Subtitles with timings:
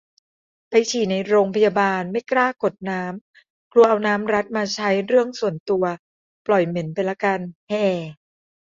[0.69, 5.83] ไปฉี่ในโรงพยาบาล ไม่กล้ากดน้ำ กลัวเอาน้ำรัฐมาใช้เรื่องส่วนตัว
[6.47, 7.39] ปล่อยเหม็นไปละกัน
[7.69, 7.85] แฮ่